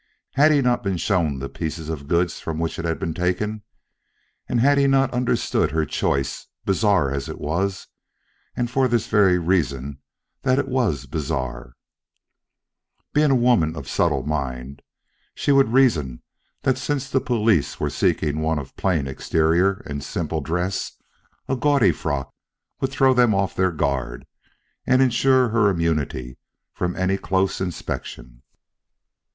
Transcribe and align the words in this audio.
Had 0.31 0.51
he 0.51 0.63
not 0.63 0.81
been 0.81 0.97
shown 0.97 1.37
the 1.37 1.47
piece 1.47 1.77
of 1.77 2.07
goods 2.07 2.39
from 2.39 2.57
which 2.57 2.79
it 2.79 2.85
had 2.85 2.97
been 2.97 3.13
taken? 3.13 3.61
And 4.49 4.59
had 4.59 4.79
he 4.79 4.87
not 4.87 5.13
understood 5.13 5.69
her 5.69 5.85
choice, 5.85 6.47
bizarre 6.65 7.11
as 7.13 7.29
it 7.29 7.39
was, 7.39 7.85
and 8.55 8.67
for 8.67 8.87
this 8.87 9.05
very 9.05 9.37
reason, 9.37 9.99
that 10.41 10.57
it 10.57 10.67
was 10.67 11.05
bizarre? 11.05 11.75
Being 13.13 13.29
a 13.29 13.35
woman 13.35 13.75
of 13.75 13.87
subtle 13.87 14.25
mind, 14.25 14.81
she 15.35 15.51
would 15.51 15.71
reason 15.71 16.23
that 16.63 16.79
since 16.79 17.07
the 17.07 17.21
police 17.21 17.79
were 17.79 17.91
seeking 17.91 18.39
one 18.41 18.57
of 18.57 18.75
plain 18.75 19.05
exterior 19.07 19.83
and 19.85 20.03
simple 20.03 20.41
dress, 20.41 20.93
a 21.47 21.55
gaudy 21.55 21.91
frock 21.91 22.33
would 22.79 22.89
throw 22.89 23.13
them 23.13 23.35
off 23.35 23.53
their 23.53 23.71
guard 23.71 24.25
and 24.87 24.99
insure 24.99 25.49
her 25.49 25.69
immunity 25.69 26.39
from 26.73 26.95
any 26.95 27.17
close 27.19 27.61
inspection. 27.61 28.41